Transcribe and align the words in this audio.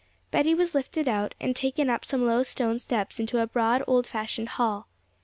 Betty 0.31 0.55
was 0.55 0.73
lifted 0.73 1.07
out, 1.07 1.35
and 1.39 1.55
taken 1.55 1.87
up 1.87 2.03
some 2.05 2.25
low 2.25 2.41
stone 2.41 2.79
steps 2.79 3.19
into 3.19 3.37
a 3.39 3.45
broad 3.45 3.83
old 3.85 4.07
fashioned 4.07 4.49
hall. 4.49 4.87